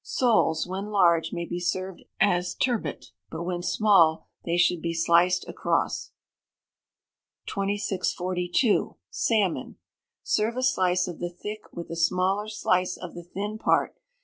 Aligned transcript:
Soles, 0.03 0.65
when 0.65 0.87
large, 0.87 1.31
may 1.31 1.45
be 1.45 1.59
served 1.59 2.01
as 2.19 2.55
turbot; 2.55 3.11
but 3.29 3.43
when 3.43 3.61
small 3.61 4.25
they 4.45 4.57
should 4.57 4.81
be 4.81 4.95
sliced 4.95 5.47
across. 5.47 6.09
2642. 7.45 8.95
Salmon. 9.11 9.75
Serve 10.23 10.57
a 10.57 10.63
slice 10.63 11.07
of 11.07 11.19
the 11.19 11.29
thick 11.29 11.71
with 11.71 11.91
a 11.91 11.95
smaller 11.95 12.47
slice 12.47 12.97
of 12.97 13.13
the 13.13 13.21
thin 13.23 13.59
part. 13.59 13.95